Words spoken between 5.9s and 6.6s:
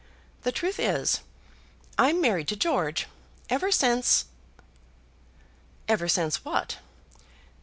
since